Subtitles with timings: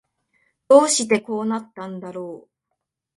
[0.67, 2.49] どうしてこうなったんだろう